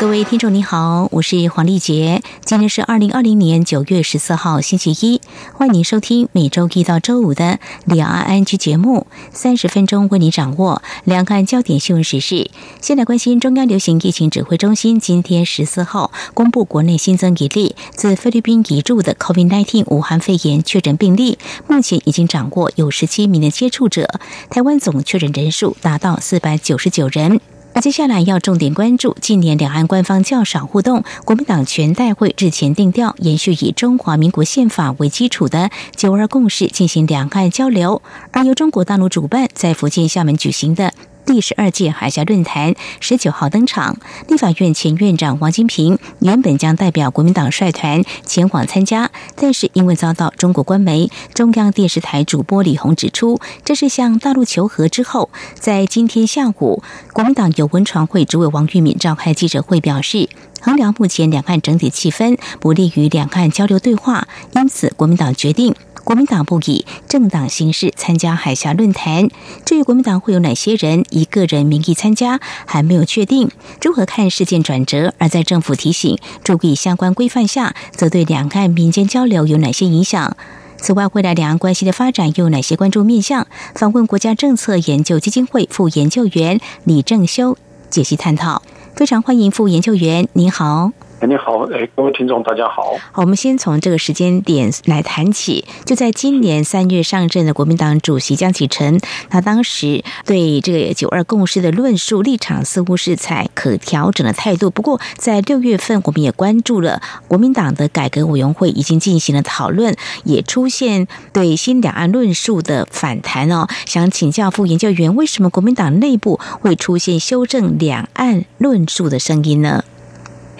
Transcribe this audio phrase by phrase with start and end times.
[0.00, 2.22] 各位听众，你好，我是黄丽杰。
[2.46, 5.20] 今天是二零二零年九月十四号，星期一。
[5.52, 12.50] 欢迎您收听每周一到周五的两岸安居节目，三十分钟为您掌握两岸焦点新闻时事。
[12.80, 27.38] 先来关心中央流行疫情指挥中心今天十四号公布国内新增一例自菲律宾移入的 COVID-19 武汉肺炎确诊病例，目前已经掌握有十七名的接触者，台湾总确诊人数达到四百九十九人。
[27.80, 31.02] 接下来要重点关注，近年两岸官方较少互动。
[31.24, 40.92] 国民党全代会日前定调，延续以中华民国宪法为基础的九二共识进行两岸交流，而由中国大陆主办，在福建厦门举行的。
[41.32, 60.28] 第十二届海峡论坛十九号登场，立法院前院长王金平原本将代表国民党率团前往参加，但是因为遭到中国官媒中央电视台主播李红指出，这是向大陆求和之后，在今天下午，国民党有文传会主委王玉敏召开记者会表示，
[60.60, 64.26] 衡量目前两岸整体气氛不利于两岸交流对话，
[64.56, 65.72] 因此国民党决定。
[66.10, 69.28] 国民党不以政党形式参加海峡论坛，
[69.64, 73.48] 至于国民党会有哪些人以个人名义参加，还没有确定。
[73.80, 75.14] 如何看事件转折？
[75.18, 80.36] 而在政府提醒注意相关规范下，则对两岸民间交流有哪些影响？
[80.78, 83.46] 此外，未来两岸关系的发展又有哪些关注面向？
[83.76, 87.56] 访问国家政策研究基金会副研究员李正修
[87.88, 88.62] 解析探讨。
[88.96, 90.90] 非常欢迎副研究员，您好。
[91.28, 92.94] 你好，哎，各位听众，大家好。
[93.12, 95.66] 好，我们先从这个时间点来谈起。
[95.84, 98.98] 就在今年三月上任的国民党主席江启臣，
[99.28, 104.70] 他当时对这个九二共识的论述立场似乎是采可调整的态度。
[104.70, 109.94] 不过，在六月份，我们也关注了国民党的改革委员会已经进行了讨论，
[110.24, 113.66] 也出现对新两岸论述的反弹哦。
[113.84, 119.84] 想请教副研究员，为什么国民党内部会出现修正两岸论述的声音呢？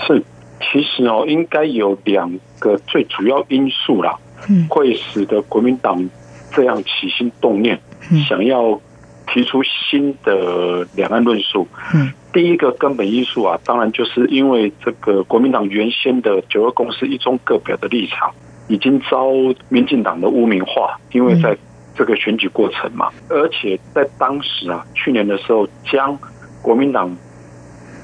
[0.06, 0.22] 是。
[0.60, 4.14] 其实哦，应该有两个最主要因素啦，
[4.68, 6.08] 会使得国民党
[6.52, 7.80] 这样起心动念，
[8.28, 8.78] 想要
[9.26, 11.66] 提出新的两岸论述。
[12.32, 18.30] 第一个根本因素啊，当然就是因为这个国民党原先的九二共识一中各表的立场，
[18.68, 19.28] 已经遭
[19.70, 21.56] 民进党的污名化，因为在
[21.96, 26.16] 这个选举过程嘛，而且在当时啊，去年的时候将
[26.60, 27.16] 国民党。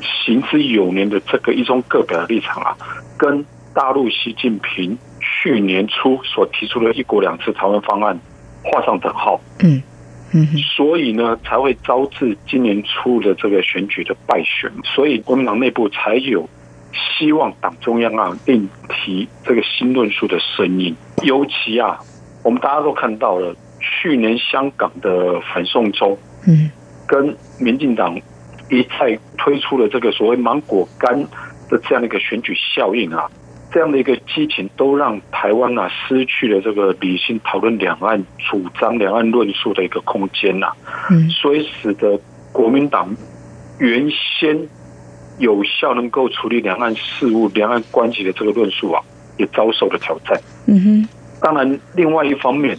[0.01, 2.77] 行之有年的这个一中各表的立场啊，
[3.17, 8.19] 跟大陆习近平去年初所提出的一国两制台湾方案
[8.63, 9.41] 画上等号。
[9.61, 9.83] 嗯
[10.33, 10.47] 嗯，
[10.77, 14.71] 所以呢，才会招致今年初的这个选举的败选。
[14.85, 16.49] 所以国民党内部才有
[16.93, 20.95] 希望党中央啊，另提这个新论述的声音。
[21.23, 21.99] 尤其啊，
[22.43, 26.71] 我们大家都看到了去年香港的反送中，嗯，
[27.07, 28.19] 跟民进党。
[28.69, 31.23] 一再推出了这个所谓芒果干
[31.69, 33.31] 的这样的一个选举效应啊，
[33.71, 40.73] 这样的一个激情都让台湾啊失去了这个理性讨论两岸主张、两岸论述的一个空间呐。
[41.11, 42.19] 嗯，所以使得
[42.53, 43.15] 国民党
[43.79, 44.59] 原先
[45.39, 49.03] 有效能够处理两岸事务、两岸关系的这个论述啊，
[49.37, 50.41] 也遭受了挑战。
[50.67, 51.09] 嗯哼，
[51.41, 52.77] 当然，另外一方面，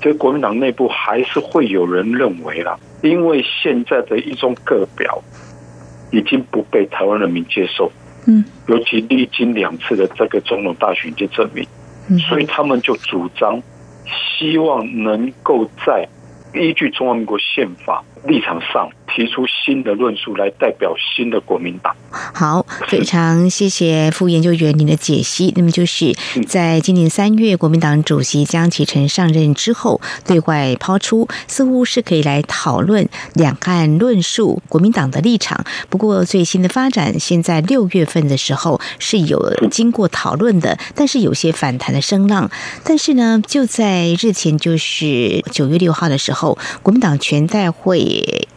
[0.00, 2.76] 这国民党内部还是会有人认为啦。
[3.02, 5.22] 因为现在的一中各表
[6.10, 7.90] 已经不被台湾人民接受，
[8.26, 11.66] 嗯，尤其历经两次的这个总统大选就证明，
[12.20, 13.60] 所以他们就主张
[14.38, 16.08] 希望能够在
[16.54, 18.88] 依据中华民国宪法立场上。
[19.14, 21.94] 提出新的论述来代表新的国民党。
[22.10, 25.52] 好，非常谢谢副研究员您的解析。
[25.56, 26.14] 那么就是
[26.46, 35.64] 在今年三月，国民党主席江启臣上任之后，对外抛出似乎是可以来讨论两岸论述国民党的立场。
[35.88, 42.50] 不过最新的发展，现在六月份的时候是有经过讨论的，但是有些反弹的声浪。
[42.84, 48.48] 但是呢，就在日前，就是九月六号的时候，国民党全代会。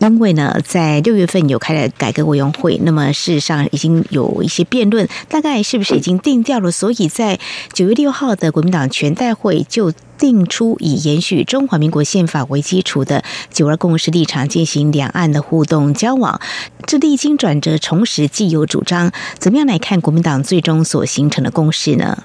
[0.00, 6.70] 因为呢，在六月份有开了改革委员会，那么事实上已经有一些辩论，大概是不是已经定掉了？
[6.70, 7.38] 所以在
[7.72, 16.40] 九月六号的国民党全代会就定出以延续中华民国宪法为基础的九二共识立场进行两岸的互动交往，
[16.86, 22.22] 这历经转折，重拾既有主张，怎么样来看国民党最终所形成的共识呢？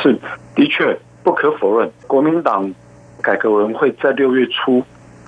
[0.00, 0.18] 是，
[0.54, 2.72] 的确不可否认，国民党
[3.20, 4.82] 改革委员会在六月初。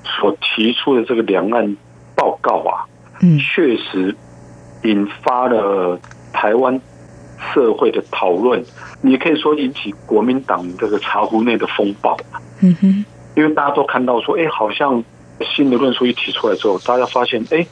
[0.05, 1.77] 所提出的这个两岸
[2.15, 2.85] 报告啊，
[3.23, 4.15] 嗯，确实
[4.85, 5.99] 引发了
[6.33, 6.79] 台湾
[7.53, 8.63] 社会的讨论，
[9.01, 12.17] 你可以说引起国民党这个茶壶内的风暴。
[12.61, 13.05] 嗯哼，
[13.35, 15.03] 因为大家都看到说，哎，好像
[15.55, 17.67] 新的论述一提出来之后，大家发现，哎，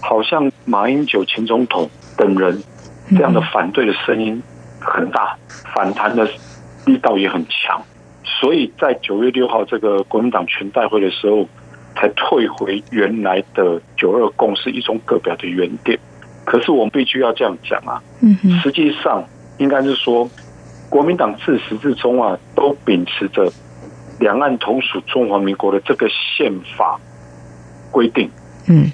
[0.00, 2.62] 好像马英九前总统等人
[3.10, 4.40] 这样的反对的声音
[4.80, 5.36] 很大，
[5.74, 6.28] 反弹的
[6.84, 7.82] 力道也很强，
[8.22, 11.48] 所以在九月六号这个国民党全代会的时候。
[12.00, 15.98] 才退回原来的九二共识一中各表的原点，
[16.46, 18.02] 可是我们必须要这样讲啊，
[18.62, 19.22] 实际上
[19.58, 20.26] 应该是说，
[20.88, 23.52] 国民党自始至终啊，都秉持着
[24.18, 26.98] 两岸同属中华民国的这个宪法
[27.90, 28.30] 规定，
[28.66, 28.90] 嗯，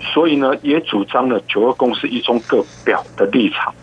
[0.00, 3.74] 所以呢，也主张了九二共识一中各表的立场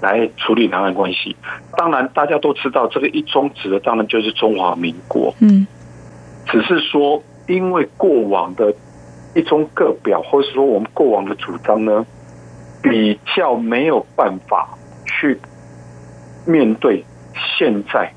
[0.00, 1.36] 来处理两岸关系。
[1.76, 5.66] 当然，大家都知道，这个一中指的当然就是中华民国，嗯，
[6.46, 7.22] 只是说。
[7.46, 8.74] 因为过往的
[9.34, 12.04] 一中各表，或者说我们过往的主张呢，
[12.82, 14.68] 比较没有办法
[15.04, 15.38] 去
[16.46, 17.04] 面对
[17.34, 18.10] 现在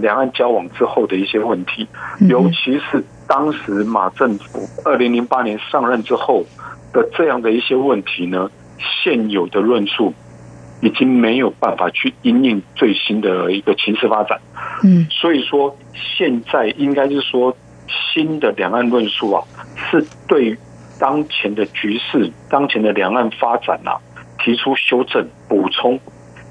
[0.00, 1.86] 两岸交往之后的一些问题，
[2.28, 6.42] 尤其是当时马政府二零零八年上任之后
[6.92, 10.14] 的这样的一些问题呢，现有的论述
[10.80, 14.40] 已经没有办法去因应最新的一个情势发展。
[14.82, 15.76] 嗯，所以说
[16.16, 17.56] 现在应该是说。
[17.88, 19.42] 新的两岸论述啊，
[19.90, 20.56] 是对
[20.98, 23.98] 当前的局势、当前的两岸发展啊，
[24.38, 25.98] 提出修正、补充，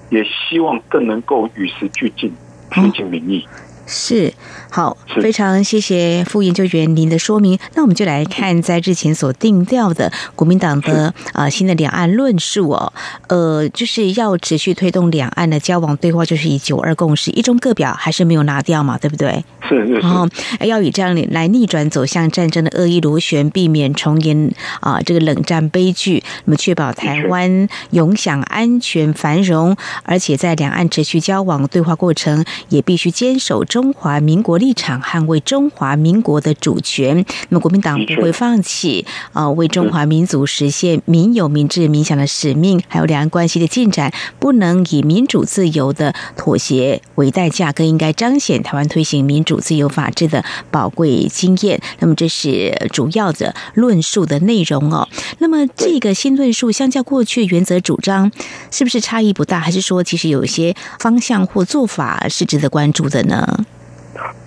[0.10, 2.34] 也希望更能够与时俱进、
[2.72, 3.48] 贴近民意。
[3.86, 4.34] 是
[4.72, 7.60] 好，非常谢谢副研究员您的说明。
[7.76, 12.94] 那我们就来看在日前所定调的国民党的啊新的两岸论述哦，
[13.28, 19.44] 呃，就是要持续推动两岸的交往对话，就是以九二共识、一中各表还是没有拿掉嘛，对不对？
[19.68, 19.94] 是是。
[19.96, 20.28] 然后
[20.62, 33.64] 要以这样来逆转走向战争的恶意螺旋，避免重演啊这个冷战悲剧，那么确保台湾永享安全繁荣，而且在两岸持续交往对话过程，也必须坚守。
[33.74, 37.26] 中华民国立场，捍卫中华民国的主权。
[37.50, 42.80] 那么，国民党不会放弃啊，为中华民族实现民有、民治、民享的使命。
[42.88, 51.82] 还有两岸关系的进展，不能以民主自由的妥协为代价，更应该彰显台湾推行民主自由法治的宝贵经验。
[51.98, 55.10] 那么，这是主要的论述的内容哦。
[55.40, 58.32] 那么，这个新论述相较过去原则主张，
[58.70, 59.60] 是不是差异不大？
[59.60, 63.63] 还是说，其实有一些方向或做法是值得关注的呢？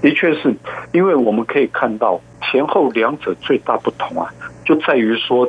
[0.03, 0.55] 的确是，
[0.93, 4.33] 因为我们可以看到前后两者最大不同啊，
[4.65, 5.49] 就在于说，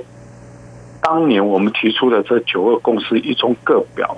[1.01, 4.17] 当年我们提出的这九二共识一中各表，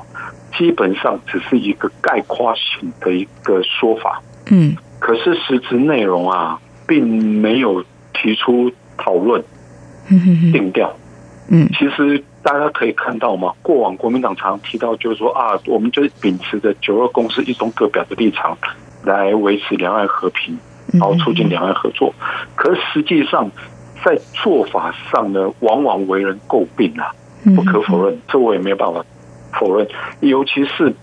[0.57, 4.21] 基本上只是一个概括性的一个说法，
[4.51, 7.07] 嗯，可是实质内容啊，并
[7.41, 7.83] 没有
[8.13, 9.43] 提出讨论，
[10.53, 10.95] 定调，
[11.49, 18.57] 嗯，其实大家可以看到嘛，过往国民党常提到就是说啊，我们就秉持着九二共识一中各表的立场。
[19.09, 20.55] 来维持两岸和平，
[20.93, 22.13] 然后促进两岸合作。
[22.55, 23.49] 可是实际上，
[24.05, 27.09] 在做法上呢，往往为人诟病啊，
[27.55, 29.03] 不可否认，这我也没有办法
[29.59, 29.87] 否认。
[30.19, 30.93] 尤其是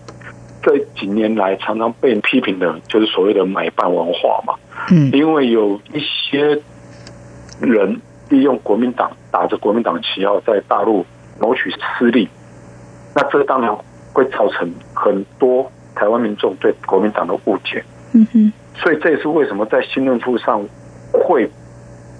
[0.63, 4.53] 这几年来，常常被批评的，就是所谓的买办文化嘛。
[4.89, 6.61] 嗯，因为有一些
[7.59, 7.99] 人
[8.29, 11.05] 利用国民党，打着国民党旗号，在大陆
[11.41, 12.29] 谋取私利，
[13.13, 13.75] 那这当然
[14.13, 15.69] 会造成很多。
[15.99, 17.83] 台湾民众对国民党的误解，
[18.13, 20.65] 嗯哼，所以这也是为什么在新论述上
[21.11, 21.49] 会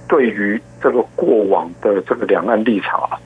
[0.08, 3.18] 对于这个过往的这个两岸立场啊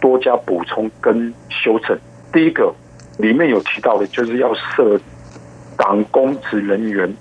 [0.00, 1.98] 多加补充跟修正。
[2.32, 2.72] 第一个
[3.18, 5.00] 里面有提到的，就是要设
[5.76, 7.12] 党公职人员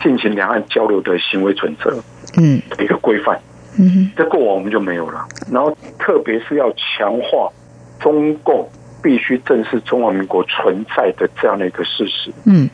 [0.00, 1.90] 进行两岸交流的行为准则，
[2.36, 3.38] 嗯，一个规范，
[3.78, 5.26] 嗯哼，在过往我们就没有了。
[5.50, 7.50] 然后特别是要强化
[8.00, 8.68] 中共。
[9.02, 12.32] 必须正视中华民国存在的这样的一个事实。
[12.46, 12.66] 嗯，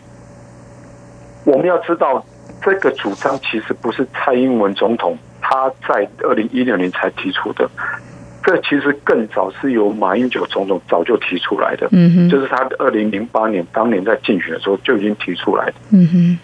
[1.51, 2.25] 我们要知道，
[2.63, 7.69] 这个主张其实不是蔡英文总统他在二零一六年才提出的，
[8.45, 11.89] 这其实更早是由马英九总统早就提出来的。
[11.91, 15.75] 嗯哼，就是他二零零八年当年在竞选的时候就已经提出来的。
[15.91, 16.39] 嗯哼，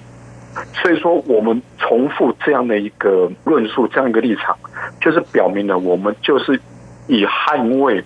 [0.82, 4.56] 所以说我们重复这样的一个论述，这样一个立场，
[5.00, 6.60] 就是表明了我们就是
[7.06, 8.02] 以捍卫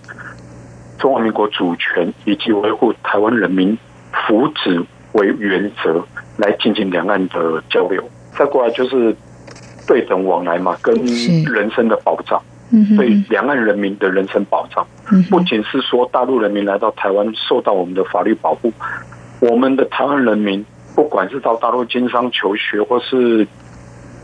[0.98, 3.78] 中华民国主权以及维护台湾人民
[4.12, 6.04] 福祉为原则
[6.40, 8.02] 来进行两岸的交流。
[8.36, 9.14] 再过来就是
[9.86, 10.94] 对等往来嘛，跟
[11.44, 12.40] 人生的保障，
[12.96, 14.86] 对两岸人民的人身保障，
[15.28, 18.72] 不仅是说大陆人民来到台湾受到我们的法律保护，
[19.40, 23.46] 我们的台湾人民不管是到大陆经商求学或是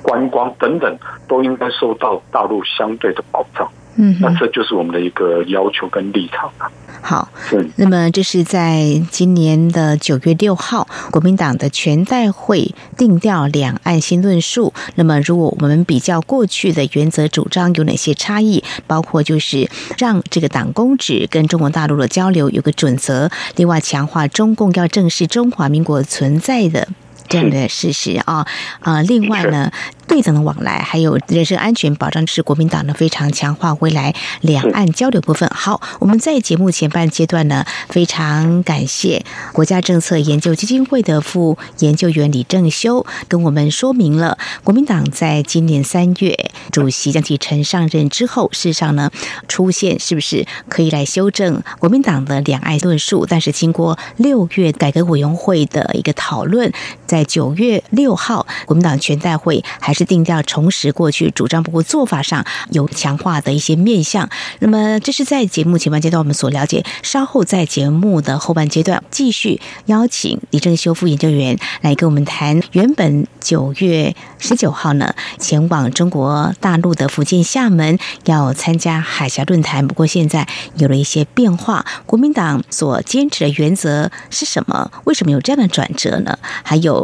[0.02, 0.96] 观光等等，
[1.28, 3.68] 都应该受到大陆相对的保障。
[3.99, 6.70] 嗯，那这就是我们的一个要求跟立场了。
[7.08, 7.28] 好，
[7.76, 14.72] 那么这是在今年的九月六号，国民党的全代会定调两岸新论述。
[14.96, 26.88] 那么，如果我们比较过去的原则主张有哪些差异，包括就是让这个党公职跟中国大陆的交流有个准则，另外强化中共要正视中华民国存在的。
[27.28, 28.47] 这样的事实啊
[28.80, 29.71] 啊，另外呢，
[30.06, 35.49] 对等的往来还有人身安全保障是国民党呢非常强化未来两岸交流部分。
[35.54, 49.11] 好，我们在节目前半阶段呢，非常感谢国家政策研究基金会的副研究员李正修跟我们说明了国民党在今年三月主席江启臣上任之后，事实上呢
[49.49, 53.26] 出现是不是可以来修正国民党的两岸论述？
[53.28, 56.73] 但是经过六月改革委员会的一个讨论，
[57.06, 64.28] 在九月六号，国民党全代会还是定调重拾过去主张，不过做法上有强化的一些面向。
[64.58, 66.84] 那么，这是在节目前半阶段我们所了解。
[67.02, 72.60] 稍后在节目的后半阶段，继续邀请李正修副研究员来跟我们谈。
[72.72, 80.46] 原本九月十九号呢，前往中国大陆的福建厦门要参加海峡论坛，不过现在
[80.76, 81.86] 有了一些变化。
[82.06, 84.90] 国民党所坚持的原则是什么？
[85.04, 86.38] 为什么有这样的转折呢？
[86.64, 86.96] 还有。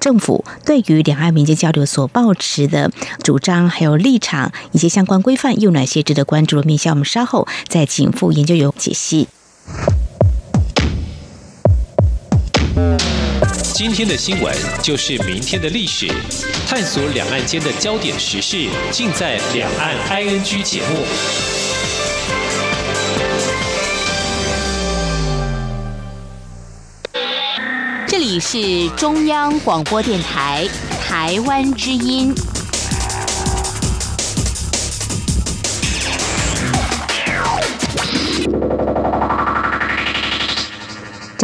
[0.00, 2.90] 政府对于两岸民间交流所抱持的
[3.22, 6.92] 主张，还有立场以及相关规范，有哪些值得关注的面向？
[6.92, 9.28] 我们稍后再请副研究员解析。
[13.72, 16.06] 今天的新闻就是明天的历史，
[16.68, 21.63] 探索两岸间的焦点时事，尽在《两岸 ING》节目。
[28.34, 30.68] 你是中央广播电台
[31.00, 32.34] 台湾之音。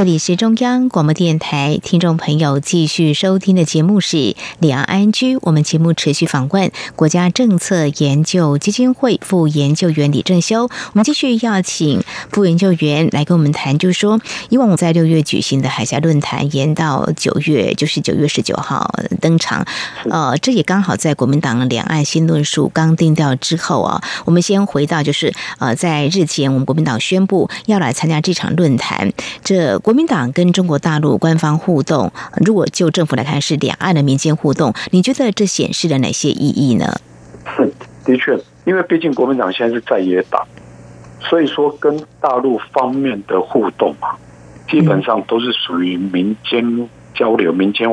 [0.01, 5.37] 这里是中央广播电台，听众朋友继续收听的节目是两岸安居。
[5.43, 10.63] 我们节目持续访问国家政策研究基金会副研究员李正修。
[10.63, 18.91] 我们继续要请副研究员来跟我们谈，就是说，以往我在六月举行的海峡论坛延到九月，就是九月十九号
[19.21, 19.67] 登场。
[20.09, 24.03] 呃，这也刚好在国民党两岸新论述刚定调之后啊。
[24.25, 29.13] 我们先回到，就是呃，在日前我们国民党宣布要来参加这场论坛，
[29.45, 29.79] 这。
[29.91, 32.13] 国民党跟中国大陆官方互动，
[32.47, 37.01] 如果就政府来看是两岸的民间互动，你觉得这显示了哪些意义呢？
[37.57, 37.69] 是
[38.05, 40.47] 的确，因为毕竟国民党现在是在野党，
[41.19, 44.15] 所以说跟大陆方面的互动啊，
[44.71, 47.89] 基本上都是属于民间交流、民间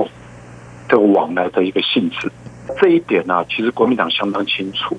[0.88, 2.32] 的往来的一个性质。
[2.80, 4.96] 这一点呢，其实国民党相当清楚，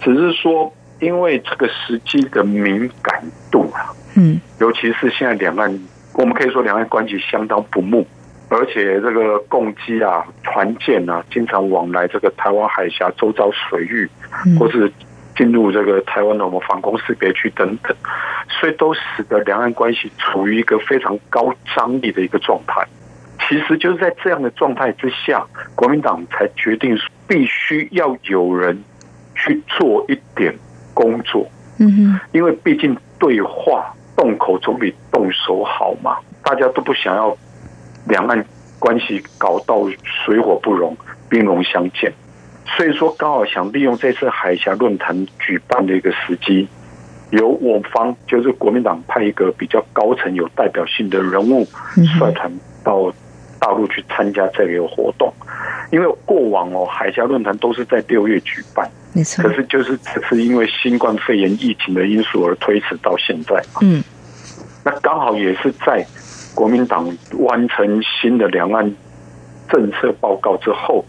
[0.00, 5.80] 只是说因为这个时机的敏感度啊，嗯，尤其是现在两岸。
[6.16, 8.06] 我们可以说两岸关系相当不睦，
[8.48, 14.08] 而且这个共机啊、船舰啊，经常往来这个台湾海峡周遭水域，
[14.58, 14.90] 或是
[15.36, 17.94] 进入这个台湾的我们防空识别区等等，
[18.48, 22.82] 所以都使得两岸关系处于一个非常高张力的一个状态。
[23.46, 25.44] 其实就是在这样的状态之下，
[25.74, 26.96] 国民党才决定
[27.28, 28.82] 必须要有人
[29.34, 30.54] 去做一点
[30.94, 31.46] 工作。
[31.78, 33.92] 嗯哼，因为毕竟对话。
[34.16, 37.36] 动口总比动手好嘛，大家都不想要
[38.06, 38.44] 两岸
[38.78, 40.96] 关系搞到水火不容、
[41.28, 42.12] 兵戎相见，
[42.76, 46.66] 所以说刚好想利用这次海峡论坛举办的一个时机，
[47.30, 52.50] 由我方就是国民党派一个比较高层、有代表性的人物率团
[52.82, 53.12] 到
[53.58, 55.32] 大陆去参加这个活动，
[55.90, 58.88] 因为过往哦海峡论坛都是在六月举办。
[59.16, 63.62] 可是，就是这次因为新冠肺炎疫情的因素而推迟到现在。
[63.80, 64.02] 嗯，
[64.84, 66.06] 那刚好也是在
[66.54, 68.94] 国民党完成新的两岸
[69.70, 71.04] 政策报告之后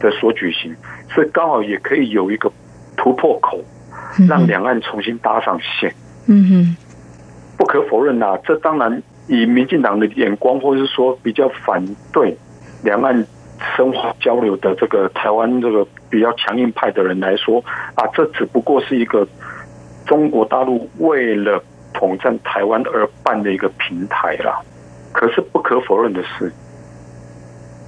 [0.00, 0.74] 的所举行，
[1.10, 2.50] 所以刚好也可以有一个
[2.96, 3.62] 突破口，
[4.28, 5.94] 让两岸重新搭上线。
[6.26, 6.76] 嗯哼，
[7.58, 12.34] 不可否认呐，这当然以民进党的眼光，或者是说比较反对
[12.82, 13.26] 两岸
[13.76, 15.86] 深化交流的这个台湾这个。
[16.12, 17.64] 比较强硬派的人来说，
[17.94, 19.26] 啊，这只不过是一个
[20.04, 21.64] 中国大陆为了
[21.94, 24.60] 统战台湾而办的一个平台啦。
[25.10, 26.52] 可是不可否认的是，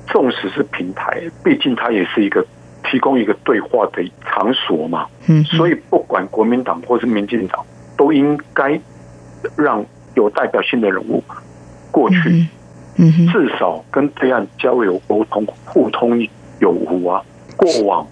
[0.07, 2.43] 纵使是平台，毕竟它也是一个
[2.83, 5.07] 提供一个对话的场所嘛。
[5.27, 7.63] 嗯，所以不管国民党或是民进党，
[7.99, 8.81] 都应该
[9.55, 11.23] 让有代表性的人物
[11.91, 12.47] 过去，
[12.97, 16.27] 嗯，至少跟对岸交流沟通、互通
[16.59, 17.23] 有无啊。
[17.57, 18.05] 过往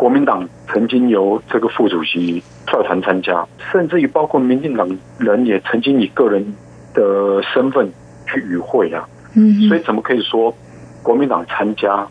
[0.00, 4.88] 国民党曾经由这个副主席率团参加，甚至于包括民进党
[5.18, 6.54] 人也曾经以个人
[6.94, 7.92] 的身份。
[8.32, 10.54] 去与会啊，嗯，所以怎么可以说
[11.02, 12.06] 国民党参加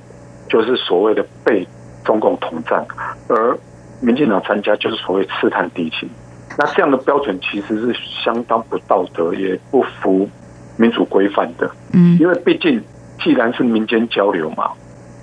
[0.50, 1.66] 就是所谓的被
[2.04, 2.86] 中共统战，
[3.30, 3.58] 而
[4.02, 6.10] 民进党参加就是所谓刺探敌情？
[6.58, 10.30] 那这样的标准其实是相当不道德，也不符
[10.76, 11.72] 民主规范的。
[11.94, 12.84] 嗯，因为毕竟
[13.24, 14.72] 既然是民间交流嘛，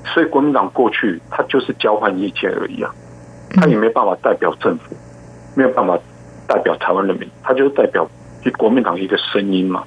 [0.07, 2.91] 所以国民党过去他就是交换意见而已啊，
[3.55, 4.97] 他也没办法代表政府，
[5.55, 5.99] 没有办法
[6.47, 8.09] 代表台湾人民，他就是代表
[8.57, 9.83] 国民党一个声音嘛。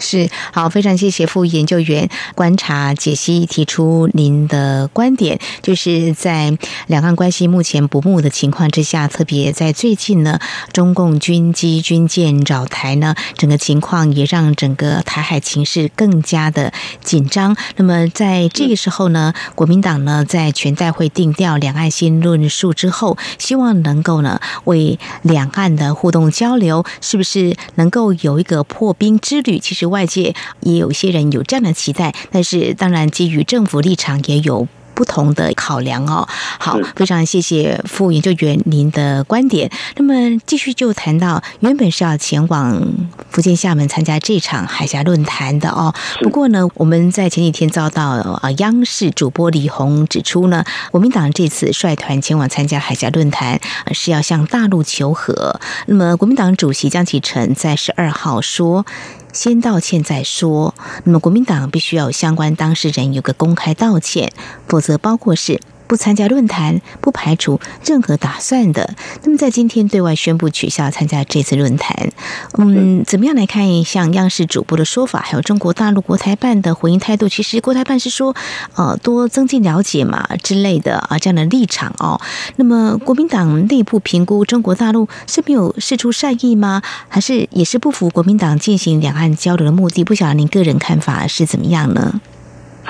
[0.00, 10.40] 是好，非常谢谢副研究员观察解析提出您的观点，就是在两岸关系目前不睦的情况之下，特别在最近呢，
[10.72, 16.72] 中共军机军舰扰台呢，整个情况也让整个台海情势更加的
[17.04, 17.54] 紧张。
[17.76, 29.58] 那么在这个时候呢，国民党呢在全代会定调两岸新论述之后，希望能够呢为两岸的互动交流，是不是能够有一个破冰之旅？
[29.58, 29.89] 其实。
[29.90, 34.66] 外界也有些人有这样的期待，但是当然基于政府立场也有。
[34.92, 36.28] 不同的考量哦，
[36.58, 39.70] 好，非常谢谢副研究员您的观点。
[39.96, 42.86] 那么继续就谈到，原本是要前往
[43.30, 45.94] 福建厦门参加这场海峡论坛的哦。
[46.20, 48.08] 不过呢，我们在前几天遭到
[48.42, 53.58] 啊央视主播李红指出呢，国民党这次率团前往参加海峡论坛
[53.92, 55.58] 是要向大陆求和。
[55.86, 58.84] 那么国民党主席江启臣在十二号说。
[59.32, 60.74] 先道歉再说。
[61.04, 64.32] 那么，国民党必须要相关当事人有个公开道歉，
[64.66, 65.60] 否则包括是。
[65.90, 68.94] 不参加论坛，不排除任何打算的。
[69.24, 72.12] 那么，在今天对外宣布取消参加这次论坛，
[72.58, 77.28] 嗯，怎么样来看像央视主播的说法，还有中国大陆国台办的回应态度？
[77.28, 78.36] 其实国台办是说，
[78.76, 82.20] 呃，多增进了解嘛之类的啊，这样的立场哦。
[82.54, 86.82] 那么，国民党内部评估中国大陆是没有释出善意吗？
[87.08, 90.04] 还是也是不服国民党进行两岸交流的目的？
[90.04, 92.20] 不晓得您个人看法是怎么样呢？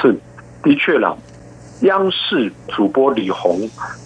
[0.02, 0.20] 是，
[0.62, 1.16] 的确了。
[1.82, 3.58] 央视主播李红，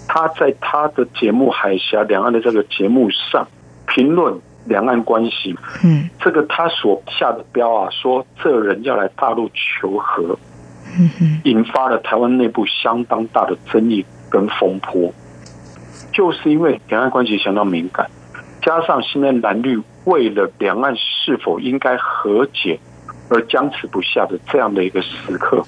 [0.06, 3.48] 他在他的节目《海峡两岸》的这个节目上
[3.88, 4.32] 评论
[4.66, 10.38] 两岸关系，嗯，这个他所下的标啊，说这人要来大陆求和，
[10.96, 15.12] 嗯引发了台湾内部相当大的争议跟风波，
[16.12, 18.08] 就是因为两岸关系相当敏感，
[18.62, 22.78] 加上现在蓝绿为了两岸是否应该和解
[23.30, 25.64] 而僵持不下的这样的一个时刻，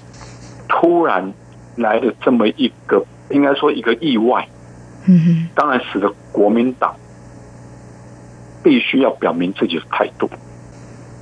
[0.68, 1.34] 突然。
[1.76, 4.48] 来的这么一个，应该说一个意外，
[5.06, 6.94] 嗯，当然使得国民党
[8.64, 10.28] 必须要表明自己的态度，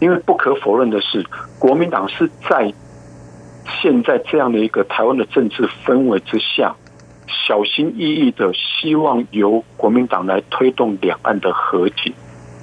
[0.01, 1.25] 因为不可否认的是，
[1.59, 2.73] 国民党是在
[3.83, 6.75] 现在这样的一个台湾的政治氛围之下，
[7.27, 12.13] 小心翼翼的希望由国民党来推动两岸的和解，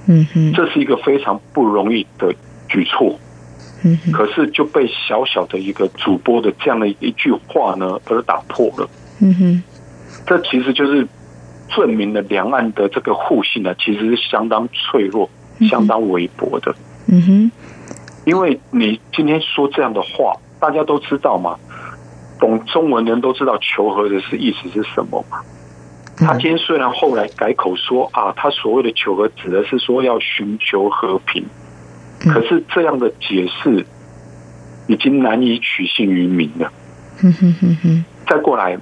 [0.08, 2.34] 嗯哼，这是一个非常不容易的
[2.70, 3.20] 举措。
[4.14, 8.90] 可是就被小小的一个主播的这样的一句话呢而打破了。
[9.20, 9.64] 嗯哼，
[10.26, 11.08] 这其实就是
[11.70, 15.30] 证明了两岸的这个互信呢，其实是相当脆弱、
[15.70, 16.74] 相当微薄的。
[17.08, 17.52] 嗯哼，
[18.26, 21.58] 因为你今天说这样的话，大家都知道嘛，
[22.40, 25.40] 懂中文的人都知道求和的是意思是什么嘛。
[26.18, 31.44] 他今天虽然后来改口说啊，他所谓的求和指的是说要寻求和平。
[32.26, 33.86] 可是这样的解释
[34.88, 36.72] 已经难以取信于民了。
[38.28, 38.78] 再过来，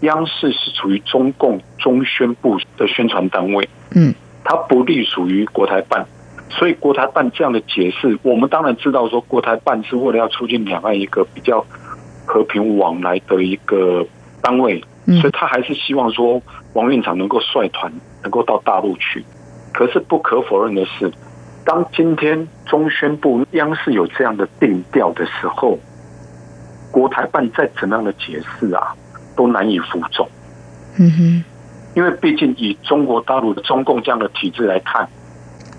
[0.00, 6.06] 央视是处于中共中宣部的宣传单位，嗯，它不隶属于国台办，
[6.50, 11.64] 所以国台办这样的解释，我们当然知道说国台办是为了要促进两岸一个比较
[12.26, 14.06] 和平往来的一个
[14.42, 14.84] 单位，
[15.20, 16.42] 所以他还是希望说
[16.74, 19.24] 王院长能够率团能够到大陆去。
[19.72, 21.10] 可是不可否认的是。
[21.64, 25.78] 当今天中宣部、央视有这样的定调的时候，
[26.90, 28.94] 国台办再怎么样的解释啊，
[29.36, 30.28] 都难以服众。
[30.98, 31.44] 嗯哼，
[31.94, 35.08] 因为毕竟以中国大陆的中共这样的体制来看，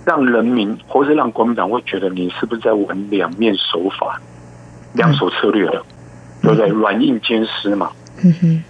[0.06, 4.20] 让人民或是让国民党会觉得你是不是在玩两面手法、
[4.94, 5.84] 两手策略的，
[6.42, 6.68] 对不对？
[6.70, 7.92] 软硬兼施嘛。
[8.24, 8.64] 嗯哼，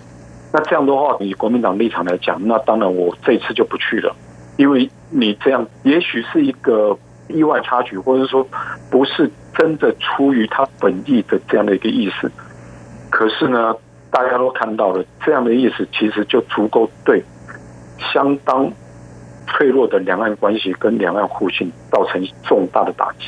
[0.52, 4.16] 那这样的话，以国民党立场来讲，那当然我这次就不去了，
[4.58, 8.48] 因为你这样也许是一个意外插曲，或者说
[8.92, 12.32] 不是真的出于他本意的这样的一个意思。
[13.10, 13.76] 可是呢，
[14.12, 17.24] 大家都看到了这样的意思，其实就足够对
[18.14, 18.72] 相当
[19.48, 23.28] 脆弱的两岸关系跟两岸互信造成重大的打击。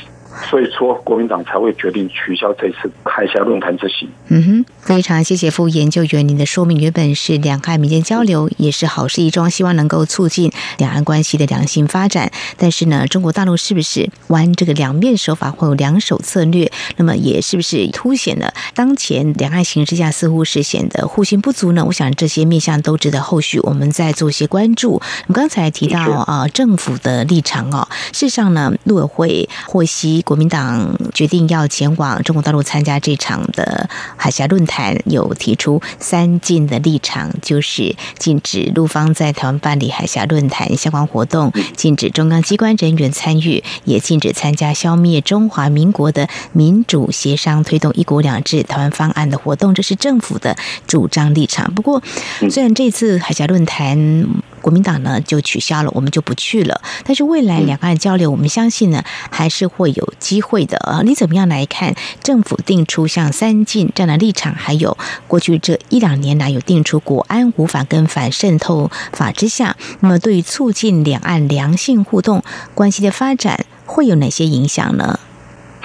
[0.50, 4.08] 所以说，国民党才会决定取消这次海峡论坛之行。
[4.28, 6.78] 嗯哼，非常谢谢副研究员您的说明。
[6.78, 12.30] 原本是两岸民间交流，也是好事一桩，希望能够促进两岸关系的良性发展。
[12.58, 16.70] 但是呢，中国大陆是不是玩这个两面手法，或有两手策略？
[16.96, 21.82] 那么也是不是凸显了当前两岸形势下似乎是显得互信不足呢？
[21.86, 24.92] 我想这些面向都值得后续我们再做一些关注。
[24.92, 30.22] 我们刚才提到啊，政府的立场哦，事实上呢，陆委会获悉。
[30.26, 49.72] 国民党决定要前往中国大陆参加这场的海峡论坛，有提出三禁的立场，就是禁止陆方在台湾办理海峡论坛相关活动，禁止中央机关人员参与，也禁止参加消灭中华民国的民主协商、推动一国两制台湾方案的活动。
[49.72, 50.56] 这是政府的
[50.88, 51.72] 主张立场。
[51.72, 52.02] 不过，
[52.50, 54.26] 虽然这次海峡论坛，
[54.66, 56.80] 国民党呢就取消了，我们就不去了。
[57.04, 59.00] 但是未来两岸交流，我们相信呢
[59.30, 61.02] 还是会有机会的啊！
[61.04, 64.52] 你怎么样来看政府定出像三禁这样的立场？
[64.52, 64.98] 还有
[65.28, 72.42] 过去这一两年来有定出国安无法跟反渗透法之下，那么对于促进两岸良性互动
[72.74, 75.20] 关系的发展，会有哪些影响呢？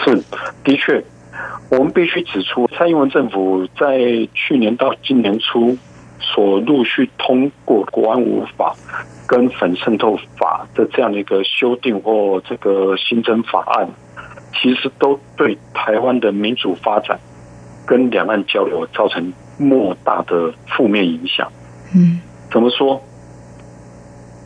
[0.03, 0.23] 是，
[0.63, 1.05] 的确，
[1.69, 5.77] 我们必须指出，蔡英文政府在去年到今年初。
[6.21, 8.75] 所陆续通过国安无法
[9.27, 13.89] 跟反渗透法的这样的一个修订或这个新增法案，
[14.53, 17.19] 其实都对台湾的民主发展
[17.87, 21.51] 跟两岸交流造成莫大的负面影响。
[21.95, 23.01] 嗯，怎么说？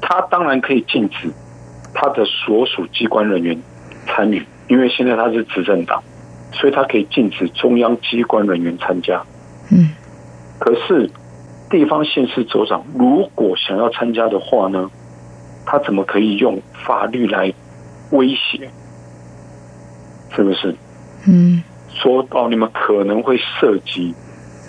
[0.02, 1.30] 他当然可以禁止
[1.94, 3.62] 他的所属机关人员
[4.08, 6.02] 参与，因为现在他是执政党，
[6.54, 9.22] 所以他可以禁止中央机关人员参加。
[9.72, 9.90] 嗯，
[10.58, 11.10] 可是。
[11.70, 14.90] 地方县市首长如果想要参加的话呢，
[15.66, 17.52] 他怎么可以用法律来
[18.12, 18.70] 威胁？
[20.36, 20.76] 是不是？
[21.28, 24.14] 嗯，说到你们可能会涉及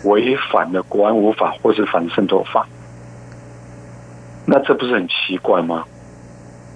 [0.05, 2.67] 违反了国安无法或是反渗透法，
[4.47, 5.85] 那这不是很奇怪吗？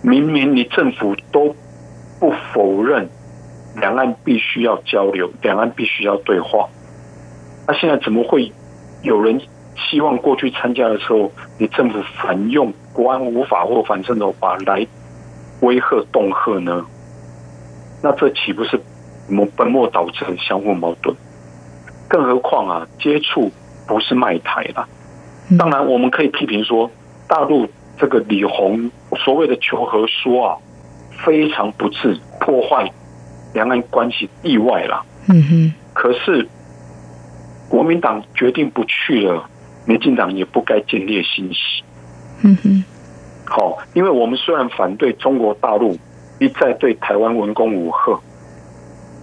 [0.03, 1.55] 明明你政府都
[2.19, 3.09] 不否认
[3.77, 6.69] 两岸必须要交流，两岸必须要对话，
[7.67, 8.53] 那现在怎么会
[9.03, 9.41] 有人？
[9.89, 14.87] 希望过去参加的时候，你政府反用国安无法或反渗透法来
[15.63, 16.85] 威吓恫吓呢？
[18.03, 18.81] 那这岂不是
[19.31, 21.15] 我本末倒置、相互矛盾？
[22.09, 23.51] 更何况啊，接触
[23.87, 24.87] 不是卖台啦。
[25.59, 26.91] 当然，我们可以批评说，
[27.29, 28.91] 大陆这个李红
[29.25, 30.57] 所谓的求和说啊，
[31.25, 32.91] 非常不智，破坏
[33.55, 35.05] 两岸关系，意外了。
[35.29, 35.75] 嗯哼。
[35.93, 36.49] 可是
[37.69, 39.49] 国民党决定不去了。
[39.91, 41.83] 民进党也不该见猎心喜。
[42.45, 42.85] 嗯哼，
[43.45, 45.99] 好，因为我们虽然反对中国大陆
[46.39, 48.21] 一再对台湾文攻武吓，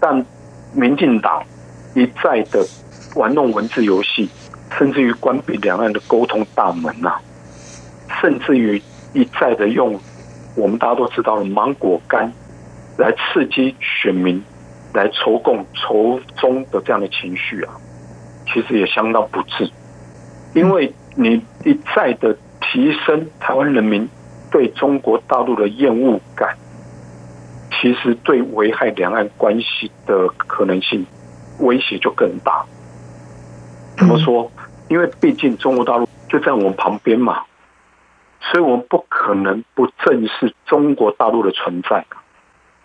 [0.02, 0.26] 但
[0.74, 1.42] 民进党
[1.96, 2.68] 一再的
[3.16, 4.30] 玩弄文字游戏，
[4.78, 7.16] 甚至于关闭两岸的沟通大门呐，
[8.22, 8.82] 甚至于
[9.14, 9.98] 一再的用
[10.58, 12.30] 我们大家都知道的芒果干
[12.98, 14.44] 来刺激选民
[14.94, 17.72] 来筹共筹中的这样的情绪啊，
[18.54, 19.72] 其实也相当不智。
[20.54, 24.08] 因为你一再的提升台湾人民
[24.52, 26.56] 对中国大陆的厌恶感，
[27.72, 31.06] 其实对危害两岸关系的可能性
[31.60, 32.66] 威胁就更大。
[33.98, 34.52] 怎么说？
[34.90, 37.44] 因为毕竟中国大陆就在我们旁边嘛，
[38.40, 42.06] 所以我们不可能不正视中国大陆的存在，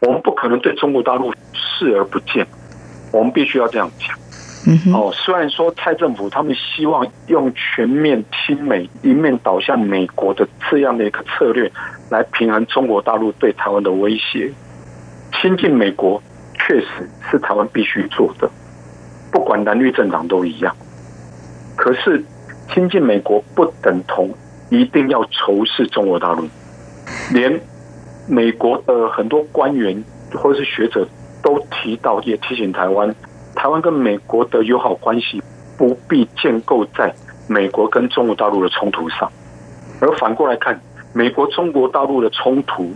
[0.00, 2.46] 我们不可能对中国大陆视而不见，
[3.12, 4.18] 我们必须要这样讲。
[4.94, 11.70] 哦，虽然说蔡政府他们希望用全面亲美、一面倒向美国的这样的一个策略
[12.10, 14.52] 来平衡中国大陆对台湾的威胁，
[15.32, 16.22] 亲近美国
[16.54, 16.86] 确实
[17.28, 18.48] 是台湾必须做的，
[19.32, 20.76] 不管蓝绿政党都一样。
[21.74, 22.24] 可是
[22.72, 24.32] 亲近美国不等同
[24.70, 26.46] 一定要仇视中国大陆，
[27.32, 27.60] 连
[28.28, 31.04] 美国的很多官员或者是学者
[31.42, 33.12] 都提到，也提醒台湾。
[33.54, 35.42] 台湾跟美国的友好关系
[35.76, 37.14] 不必建构在
[37.48, 39.30] 美国跟中国大陆的冲突上，
[40.00, 40.80] 而反过来看，
[41.12, 42.92] 美国中国大陆的冲突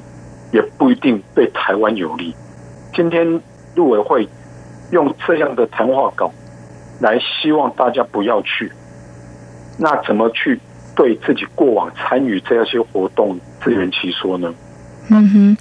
[0.52, 2.34] 也不一定对台湾有利。
[2.94, 3.40] 今天
[3.74, 4.28] 陆委会
[4.90, 6.32] 用这样的谈话稿
[7.00, 8.72] 来希望大家不要去，
[9.78, 10.58] 那怎么去
[10.94, 14.54] 对自己过往参与这些活动自圆其说呢？
[15.10, 15.56] 嗯哼。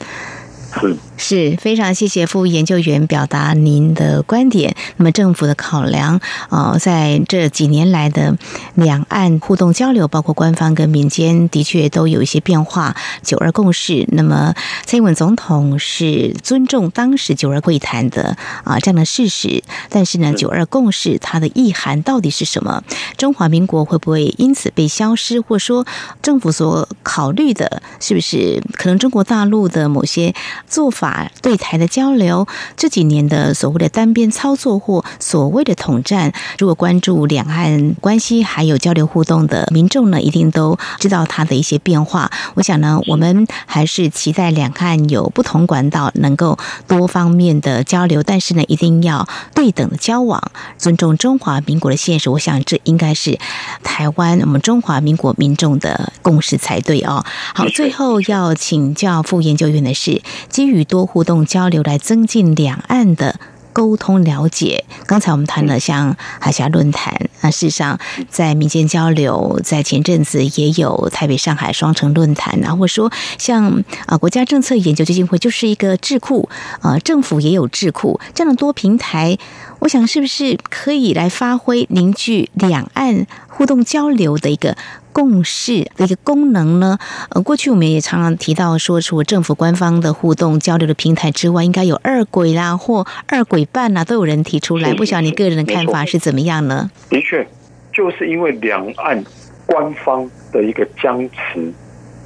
[0.77, 4.75] 是是非常谢谢副研究员表达您的观点。
[4.97, 8.37] 那么政府的考量呃，在这几年来的
[8.73, 12.95] 两岸互动交流，包括官方跟民间，的确都有一些变化。
[13.21, 14.53] 九二共识，那么
[14.85, 19.63] 蔡英文总统是尊重当时九二会谈的啊这样的事实。
[19.89, 22.83] 但是呢，九二共识它的意涵到底是什么？
[23.17, 25.39] 中华民国会不会因此被消失？
[25.39, 25.85] 或者说
[26.21, 30.33] 政府所考虑的，是不是可能中国大陆的某些？
[30.67, 31.04] 做法
[31.41, 42.31] 对台的交流，这几年的所谓的单边操作或所谓的统战，如果关注两岸关系还有交流互动的民众呢，一定都知道它的一些变化。
[42.55, 50.41] 我想呢，我们还是期待两岸有不同管道能够多方面的交流，但是呢，一定要对等的交往，
[50.77, 52.29] 尊重中华民国的现实。
[52.29, 53.37] 我想这应该是
[53.83, 57.23] 台湾我们中华民国民众的共识才对哦。
[57.53, 60.21] 好，最后要请教副研究员的是。
[60.49, 63.37] 基于多多互动交流来增进两岸的
[63.73, 64.85] 沟通了解。
[65.05, 76.47] 刚才我们谈了像海峡论坛，那事实上在民间交流，在前阵子也有台北、上海双城论坛啊，或者说像啊国家政策研究基金会就是一个智库
[76.79, 79.37] 啊，政府也有智库这样的多平台，
[79.79, 84.77] 我想是不是可以来发挥凝聚两岸互动交流的一个。
[85.15, 86.97] 共识的一个功能呢？
[87.29, 94.93] 呃，过去我们也常常提到说，除了政府官方的互动交流的平台之外，应该有二轨啦或二轨半啦，都有人提出来。
[94.93, 96.91] 不晓得你个人的看法是怎么样呢？
[97.09, 97.47] 的确，
[97.93, 99.23] 就是因为两岸
[99.65, 101.73] 官方的一个僵持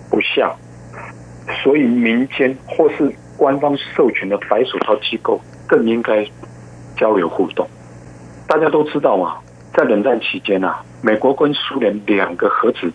[0.09, 0.51] 不下，
[1.63, 6.25] 所以民间或是官方授权的白手套机构更应该
[6.97, 7.69] 交流互动。
[8.47, 9.35] 大家都知道嘛。
[9.79, 12.91] 在冷战期间啊，美国跟苏联两个核子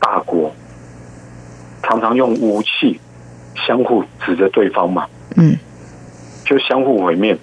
[0.00, 0.52] 大国
[1.80, 3.00] 常常用武器
[3.54, 5.56] 相互指着对方嘛，嗯，
[6.44, 7.38] 就相互毁灭。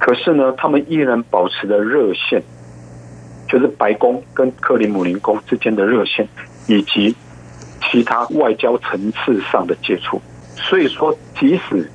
[0.00, 2.42] 可是呢，他们依然保持着热线，
[3.48, 6.26] 就是白宫跟克里姆林宫之间的热线，
[6.66, 7.14] 以及
[7.80, 10.20] 其他外交层次上的接触。
[10.56, 11.88] 所以说，即使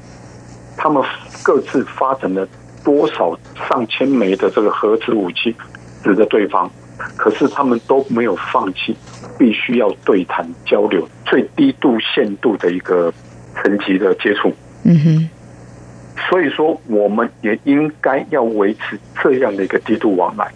[0.78, 1.04] 他们
[1.44, 2.48] 各自发展了。
[2.88, 5.54] 多少上千枚的这个核子武器
[6.06, 6.72] 指着对方，
[7.18, 8.96] 可是他们都没有放弃，
[9.38, 13.14] 必须要对谈交流，最低度限度的一个
[13.56, 14.54] 层级的接触。
[14.86, 15.30] 嗯哼，
[16.30, 20.50] 所以说我们也应该要维持这样的一个低度往来。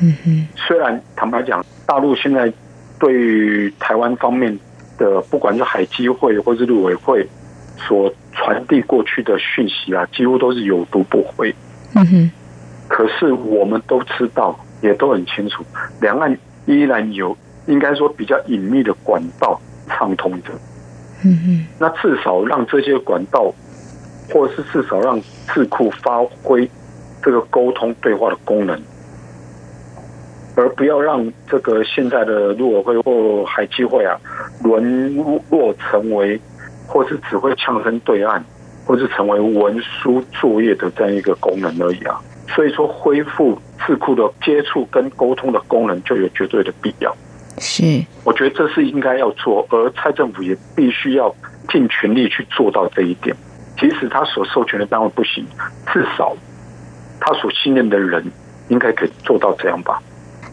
[0.00, 2.50] 嗯哼，虽然坦白讲，大陆现在
[2.98, 4.58] 对于台湾方面
[4.96, 7.28] 的不管是海基会或是陆委会
[7.76, 11.54] 所传递过去的讯息啊，几乎都是有毒不回。
[11.94, 12.30] 嗯哼，
[12.88, 15.64] 可是我们都知道，也都很清楚，
[16.00, 20.50] 两岸依然有应该说比较隐秘的管道畅通着。
[21.24, 23.54] 嗯哼，那至少让这些管道，
[24.32, 25.20] 或是至少让
[25.52, 26.68] 智库发挥
[27.22, 28.78] 这个沟通对话的功能，
[30.56, 34.18] 而不要让这个现在的陆委会或海基会啊，
[34.62, 35.16] 沦
[35.50, 36.38] 落成为
[36.86, 38.44] 或是只会呛声对岸。
[38.84, 47.14] 或是成为文书作业的这样一个功能而已啊，所以说恢复智库的接触跟沟通的功能就有绝对的必要。
[47.58, 51.34] 是，我觉得这是应该要做，而蔡政府也必须要
[51.68, 53.34] 尽全力去做到这一点。
[53.78, 55.44] 即使他所授权的单位不行，
[55.92, 56.36] 至少
[57.20, 58.24] 他所信任的人
[58.68, 60.00] 应该可以做到这样吧。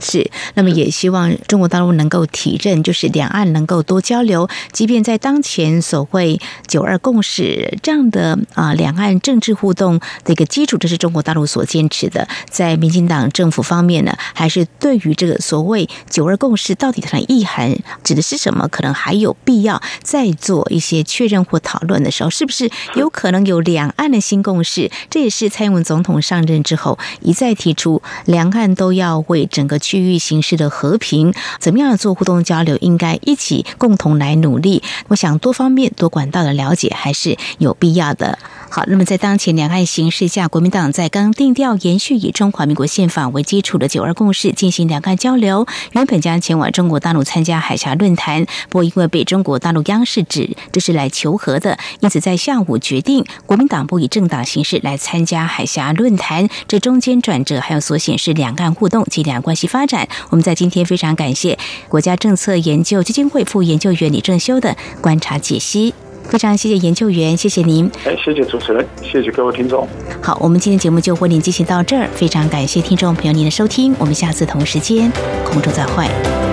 [0.01, 12.27] 是，那么也希望中国大陆能够体认，就是两岸能够多交流，即便在当前所谓“九二共识”这样的啊两岸政治互动的一个基础，这是中国大陆所坚持的。
[12.49, 24.89] 在民进党政府方面呢，还是对于这个所谓“九二共识”到底它的意涵指的是什么，可能还有必要再做一些确认或讨论的时候，是不是有可能有两岸的新共识？
[25.11, 29.77] 这也是蔡英文总统上任之后一再提出，两岸都要为整个。
[29.91, 32.77] 区域形势的和平，怎么样做互动交流？
[32.77, 34.81] 应该一起共同来努力。
[35.09, 38.39] 我想多方面、多管道的了解还是有必要的。
[38.69, 56.47] 好，那么在当前两岸形势下，国民党在刚定调延续以中华民国宪法为基础的九二共识进行两岸交流，原本将前往中国大陆参加海峡论坛，不过因为被中国大陆央视指这是来求和的，因此在下午决定国民党不以政党形式来参加海峡论坛。
[56.69, 61.57] 这中间转折还有所显示两岸互动及两岸关系发发展，我们在今天非常感谢
[61.89, 65.91] 国家政策研究基金会副研究员李正修的观察解析。
[66.29, 67.89] 非常谢谢研究员，谢谢您。
[68.05, 69.87] 哎，谢谢主持人，谢谢各位听众。
[70.21, 75.11] 好，我们今天节目就为您进行到这儿，非常感谢听众朋友您的收听，我们下次同时间
[75.43, 76.50] 空中再会。